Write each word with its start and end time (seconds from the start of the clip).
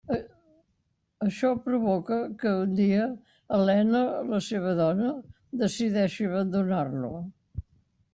Això 1.25 1.49
provoca 1.65 2.15
que 2.43 2.53
un 2.61 2.73
dia 2.79 3.03
Elena, 3.57 4.01
la 4.31 4.39
seva 4.47 4.73
dona, 4.79 5.11
decideixi 5.65 6.27
abandonar-lo. 6.31 7.13